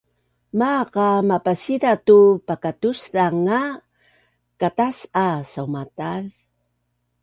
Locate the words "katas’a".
4.59-5.25